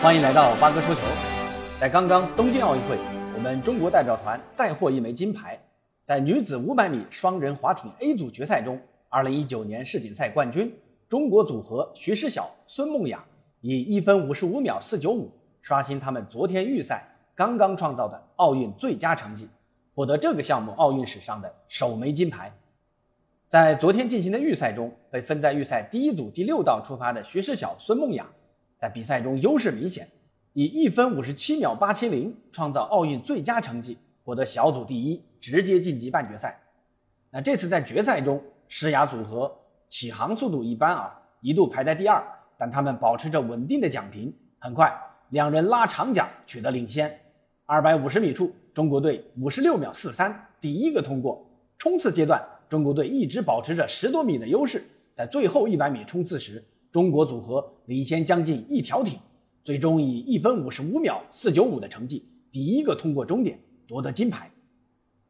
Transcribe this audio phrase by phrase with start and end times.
[0.00, 1.00] 欢迎来到八哥说球。
[1.80, 2.96] 在刚刚东京奥运会，
[3.34, 5.60] 我们中国代表团再获一枚金牌。
[6.04, 8.80] 在女子500米双人滑艇 A 组决赛中
[9.10, 10.72] ，2019年世锦赛冠军
[11.08, 13.24] 中国组合徐诗晓、孙梦雅
[13.60, 15.26] 以1分55秒495
[15.62, 17.04] 刷新他们昨天预赛
[17.34, 19.48] 刚刚创造的奥运最佳成绩，
[19.96, 22.52] 获得这个项目奥运史上的首枚金牌。
[23.48, 28.24] 在昨天进行的预赛中，被分在预赛第一组第六道出发的徐诗晓、孙梦雅，
[28.78, 30.08] 在比赛中优势明显，
[30.52, 36.60] 以一分五十七秒八七零创造奥运最佳成绩，获得小组第一，直接晋级半决赛。
[37.30, 39.52] 那这次在决赛中，诗雅组合
[39.88, 42.24] 起航速度一般啊，一度排在第二，
[42.56, 44.96] 但他们保持着稳定的奖平，很快
[45.30, 47.18] 两人拉长奖取得领先。
[47.66, 51.44] 二百五十米处，中国队五十六秒四三第一个通过，
[51.78, 54.82] 冲刺阶段，中国队一直保持着十多米的优势，
[55.14, 59.18] 在最后一百米冲刺时，中国组合领先将近一条艇，
[59.62, 64.50] 最终以一分五十五秒四九五的成绩，第一个通过终点，夺得金牌。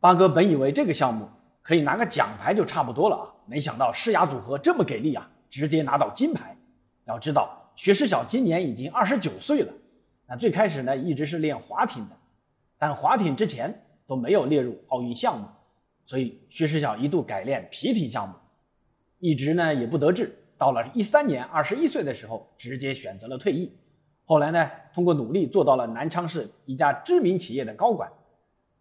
[0.00, 1.28] 八哥本以为这个项目
[1.62, 6.56] 可以拿个奖牌就差不多了啊，没想到诗雅组合这么给力啊，直接拿到金牌。
[7.06, 9.72] 要知道，薛诗晓今年已经二十九岁了，
[10.26, 12.16] 那最开始呢一直是练滑艇的，
[12.78, 15.46] 但滑艇之前都没有列入奥运项目，
[16.04, 18.34] 所以薛诗晓一度改练皮艇项目，
[19.20, 20.36] 一直呢也不得志。
[20.64, 23.70] 到了一三年，二十一岁的时候，直接选择了退役。
[24.24, 28.10] 后来呢，通过努力做到了南昌市一家知名企业的高管。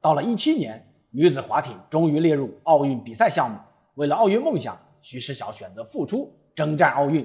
[0.00, 3.56] 到了一七年，女子滑艇终于列入奥运比赛项目。
[3.94, 7.24] 为了奥运梦想，徐诗晓选择复出征战奥运，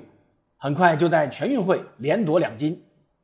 [0.58, 2.80] 很快就在全运会连夺两金，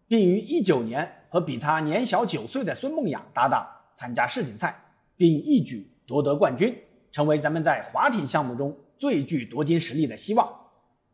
[0.08, 4.75] 并于一九年和比她年小九岁的孙梦雅搭档参加世锦赛，
[5.16, 6.75] 并一举夺得冠军，
[7.11, 10.52] 成为咱们在滑艇项目中最具夺金实力的希望。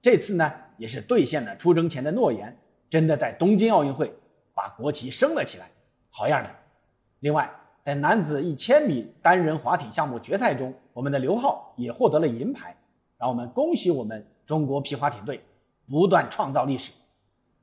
[0.05, 2.55] 这次呢，也是兑现了出征前的诺言，
[2.91, 4.13] 真的在东京奥运会
[4.53, 5.67] 把国旗升了起来，
[6.11, 6.49] 好样的！
[7.21, 7.49] 另外，
[7.81, 12.77] 在男子一千米单人滑艇项目决赛中，我们的刘浩也获得了银牌，
[13.17, 15.41] 让我们恭喜我们中国皮划艇队
[15.88, 16.91] 不断创造历史。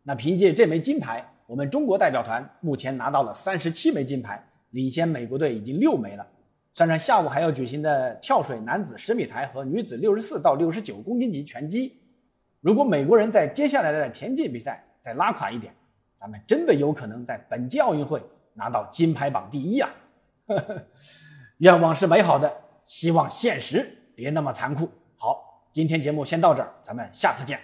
[0.02, 6.26] 那凭借这枚金牌，我们中国代表团目前拿到了三十七枚金牌，领先美国队已经六枚了。
[6.74, 12.01] 算上下午还要举行的跳水男子十米台和女子六十四到六十九公斤级拳击。
[12.62, 15.74] 如果美国人在接下来的田径比赛再拉垮一点，
[16.16, 18.22] 咱们真的有可能在本届奥运会
[18.54, 19.90] 拿到金牌榜第一啊！
[21.58, 22.50] 愿望是美好的，
[22.84, 24.88] 希望现实别那么残酷。
[25.16, 27.58] 好，今天节目先到这儿，咱们下次见。